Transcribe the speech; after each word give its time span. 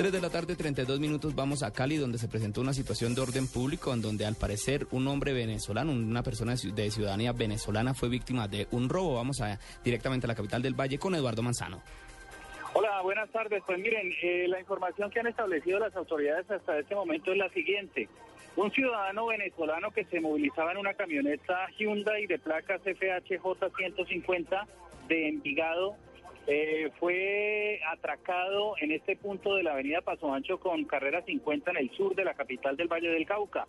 3 0.00 0.12
de 0.12 0.20
la 0.22 0.30
tarde, 0.30 0.56
32 0.56 0.98
minutos, 0.98 1.34
vamos 1.34 1.62
a 1.62 1.74
Cali, 1.74 1.98
donde 1.98 2.16
se 2.16 2.26
presentó 2.26 2.62
una 2.62 2.72
situación 2.72 3.14
de 3.14 3.20
orden 3.20 3.46
público 3.46 3.92
en 3.92 4.00
donde 4.00 4.24
al 4.24 4.34
parecer 4.34 4.86
un 4.92 5.06
hombre 5.08 5.34
venezolano, 5.34 5.92
una 5.92 6.22
persona 6.22 6.54
de 6.54 6.90
ciudadanía 6.90 7.32
venezolana 7.32 7.92
fue 7.92 8.08
víctima 8.08 8.48
de 8.48 8.66
un 8.70 8.88
robo. 8.88 9.16
Vamos 9.16 9.42
a, 9.42 9.58
directamente 9.84 10.26
a 10.26 10.28
la 10.28 10.34
capital 10.34 10.62
del 10.62 10.72
Valle 10.72 10.98
con 10.98 11.14
Eduardo 11.14 11.42
Manzano. 11.42 11.82
Hola, 12.72 13.02
buenas 13.02 13.28
tardes. 13.28 13.62
Pues 13.66 13.78
miren, 13.78 14.10
eh, 14.22 14.46
la 14.48 14.58
información 14.58 15.10
que 15.10 15.20
han 15.20 15.26
establecido 15.26 15.78
las 15.78 15.94
autoridades 15.94 16.50
hasta 16.50 16.78
este 16.78 16.94
momento 16.94 17.32
es 17.32 17.36
la 17.36 17.50
siguiente. 17.50 18.08
Un 18.56 18.70
ciudadano 18.70 19.26
venezolano 19.26 19.90
que 19.90 20.06
se 20.06 20.18
movilizaba 20.18 20.72
en 20.72 20.78
una 20.78 20.94
camioneta 20.94 21.68
Hyundai 21.78 22.26
de 22.26 22.38
placa 22.38 22.78
CFHJ 22.78 23.76
150 23.76 24.66
de 25.08 25.28
Envigado 25.28 25.94
eh, 26.52 26.90
fue 26.98 27.78
atracado 27.92 28.74
en 28.80 28.90
este 28.90 29.14
punto 29.14 29.54
de 29.54 29.62
la 29.62 29.70
avenida 29.70 30.00
Paso 30.00 30.34
Ancho 30.34 30.58
con 30.58 30.84
carrera 30.84 31.22
50 31.22 31.70
en 31.70 31.76
el 31.76 31.90
sur 31.92 32.16
de 32.16 32.24
la 32.24 32.34
capital 32.34 32.76
del 32.76 32.88
Valle 32.88 33.08
del 33.08 33.24
Cauca. 33.24 33.68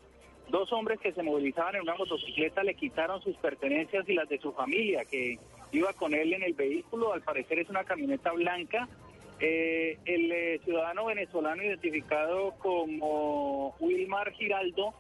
Dos 0.50 0.74
hombres 0.74 1.00
que 1.00 1.14
se 1.14 1.22
movilizaban 1.22 1.76
en 1.76 1.84
una 1.84 1.94
motocicleta 1.94 2.64
le 2.64 2.74
quitaron 2.74 3.22
sus 3.22 3.36
pertenencias 3.38 4.10
y 4.10 4.16
las 4.16 4.28
de 4.28 4.40
su 4.40 4.52
familia, 4.54 5.06
que 5.06 5.38
iba 5.72 5.94
con 5.94 6.16
él 6.16 6.34
en 6.34 6.42
el 6.42 6.54
vehículo. 6.54 7.14
Al 7.14 7.22
parecer 7.22 7.60
es 7.60 7.70
una 7.70 7.84
camioneta 7.84 8.32
blanca. 8.32 8.90
Eh, 9.40 10.00
el 10.06 10.32
eh, 10.32 10.60
ciudadano 10.64 11.06
venezolano 11.06 11.62
identificado 11.62 12.56
como 12.58 13.76
Wilmar 13.80 14.32
Giraldo 14.32 14.96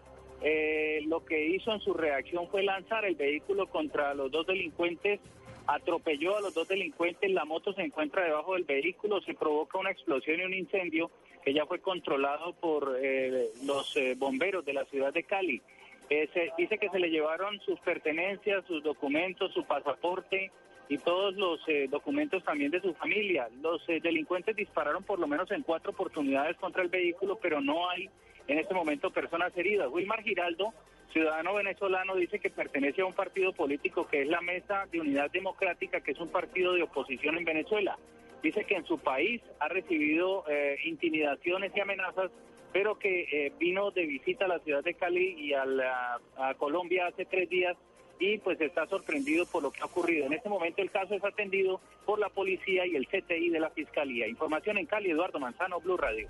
lo 1.08 1.26
que 1.26 1.48
hizo 1.48 1.74
en 1.74 1.80
su 1.80 1.94
reacción 1.96 2.48
fue 2.48 2.62
lanzar 2.62 3.06
el 3.06 3.16
vehículo 3.16 3.68
contra 3.68 4.14
los 4.14 4.32
dos 4.32 4.46
delincuentes 4.46 5.20
atropelló 5.74 6.38
a 6.38 6.42
los 6.42 6.54
dos 6.54 6.68
delincuentes, 6.68 7.30
la 7.32 7.46
moto 7.46 7.74
se 7.74 7.82
encuentra 7.82 8.24
debajo 8.24 8.54
del 8.54 8.64
vehículo, 8.64 9.22
se 9.22 9.34
provoca 9.34 9.78
una 9.78 9.92
explosión 9.92 10.40
y 10.40 10.44
un 10.44 10.54
incendio 10.54 11.12
que 11.44 11.54
ya 11.54 11.66
fue 11.66 11.80
controlado 11.80 12.54
por 12.54 12.98
eh, 13.02 13.50
los 13.66 13.96
eh, 13.96 14.16
bomberos 14.18 14.66
de 14.66 14.74
la 14.74 14.86
ciudad 14.86 15.14
de 15.14 15.24
Cali. 15.24 15.62
Eh, 16.10 16.30
se 16.34 16.52
dice 16.58 16.78
que 16.78 16.90
se 16.90 17.00
le 17.00 17.10
llevaron 17.10 17.60
sus 17.62 17.80
pertenencias, 17.80 18.66
sus 18.66 18.84
documentos, 18.84 19.54
su 19.54 19.64
pasaporte 19.64 20.52
y 20.90 20.98
todos 20.98 21.36
los 21.36 21.62
documentos 21.90 22.44
también 22.44 22.70
de 22.70 22.82
su 22.82 22.94
familia. 22.96 23.48
Los 23.62 23.88
delincuentes 23.88 24.58
dispararon 24.58 25.04
por 25.04 25.20
lo 25.20 25.28
menos 25.28 25.50
en 25.52 25.62
cuatro 25.62 25.92
oportunidades 25.92 26.58
contra 26.58 26.84
el 26.84 26.90
vehículo, 26.90 27.40
pero 27.42 27.62
no 27.62 27.90
hay 27.90 28.10
en 28.48 28.60
este 28.60 28.74
momento 28.74 29.10
personas 29.10 29.56
heridas. 29.56 29.88
Wilmar 29.90 30.22
Giraldo 30.22 30.74
ciudadano 31.12 31.54
venezolano 31.54 32.16
dice 32.16 32.40
que 32.40 32.50
pertenece 32.50 33.02
a 33.02 33.06
un 33.06 33.14
partido 33.14 33.54
político 33.54 34.08
que 34.08 34.22
es 34.22 34.28
la 34.28 34.42
Mesa 34.42 34.88
de 34.92 35.02
Unidad 35.02 35.32
Democrática, 35.32 36.02
que 36.02 36.12
es 36.12 36.20
un 36.20 36.30
partido 36.30 36.74
de 36.74 36.84
oposición 36.84 37.38
en 37.38 37.46
Venezuela. 37.46 37.98
Dice 38.42 38.66
que 38.66 38.76
en 38.76 38.86
su 38.86 38.98
país 38.98 39.42
ha 39.60 39.68
recibido 39.68 40.44
eh, 40.50 40.78
intimidaciones 40.86 41.72
y 41.76 41.80
amenazas, 41.80 42.32
pero 42.74 42.98
que 42.98 43.28
eh, 43.32 43.54
vino 43.60 43.92
de 43.92 44.06
visita 44.06 44.46
a 44.46 44.48
la 44.48 44.60
ciudad 44.60 44.84
de 44.84 44.96
Cali 44.96 45.36
y 45.38 45.54
a, 45.54 45.66
a 46.38 46.54
Colombia 46.56 47.08
hace 47.08 47.26
tres 47.26 47.50
días 47.50 47.78
y 48.20 48.38
pues 48.38 48.62
está 48.62 48.86
sorprendido 48.86 49.46
por 49.48 49.64
lo 49.64 49.72
que 49.72 49.82
ha 49.82 49.86
ocurrido. 49.86 50.28
En 50.28 50.34
este 50.34 50.48
momento 50.48 50.82
el 50.82 50.92
caso 50.92 51.16
es 51.16 51.24
atendido 51.24 51.82
por 52.06 52.20
la 52.20 52.30
policía 52.30 52.86
y 52.86 52.96
el 52.96 53.08
CTI 53.08 53.50
de 53.50 53.60
la 53.60 53.72
Fiscalía. 53.72 54.28
Información 54.28 54.78
en 54.78 54.86
Cali, 54.86 55.10
Eduardo 55.10 55.40
Manzano, 55.40 55.80
Blue 55.82 55.98
Radio. 55.98 56.28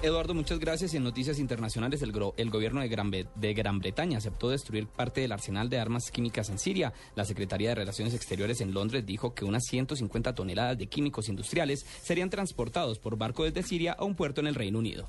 Eduardo, 0.00 0.32
muchas 0.32 0.60
gracias. 0.60 0.94
En 0.94 1.02
noticias 1.02 1.40
internacionales, 1.40 2.02
el, 2.02 2.12
gobierno 2.12 2.80
de 2.80 2.88
Gran, 2.88 3.10
de 3.10 3.54
Gran, 3.54 3.80
Bretaña 3.80 4.18
aceptó 4.18 4.48
destruir 4.48 4.86
parte 4.86 5.22
del 5.22 5.32
arsenal 5.32 5.68
de 5.68 5.80
armas 5.80 6.12
químicas 6.12 6.50
en 6.50 6.60
Siria. 6.60 6.92
La 7.16 7.24
Secretaría 7.24 7.70
de 7.70 7.74
Relaciones 7.74 8.14
Exteriores 8.14 8.60
en 8.60 8.72
Londres 8.72 9.04
dijo 9.04 9.34
que 9.34 9.44
unas 9.44 9.64
150 9.64 10.36
toneladas 10.36 10.78
de 10.78 10.86
químicos 10.86 11.28
industriales 11.28 11.84
serían 12.00 12.30
transportados 12.30 13.00
por 13.00 13.18
barco 13.18 13.42
desde 13.42 13.64
Siria 13.64 13.92
a 13.92 14.04
un 14.04 14.14
puerto 14.14 14.40
en 14.40 14.46
el 14.46 14.54
Reino 14.54 14.78
Unido. 14.78 15.08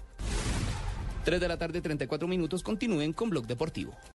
3 1.23 1.40
de 1.40 1.48
la 1.48 1.58
tarde, 1.58 1.82
34 1.82 2.28
minutos. 2.28 2.64
Continúen 2.64 3.14
con 3.14 3.30
Blog 3.30 3.45
Deportivo. 3.45 3.95